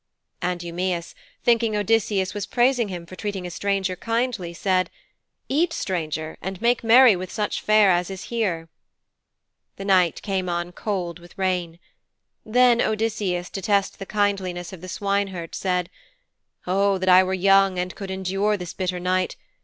[0.41, 1.13] And Eumæus,
[1.43, 4.89] thinking Odysseus was praising him for treating a stranger kindly, said,
[5.47, 8.67] 'Eat, stranger, and make merry with such fare as is here.'
[9.75, 11.77] The night came on cold with rain.
[12.43, 15.87] Then Odysseus, to test the kindliness of the swineherd, said,
[16.65, 19.35] 'O that I were young and could endure this bitter night!